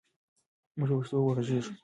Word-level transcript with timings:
موږ 0.77 0.89
به 0.91 0.95
په 0.99 1.01
پښتو 1.01 1.17
وغږېږو. 1.19 1.71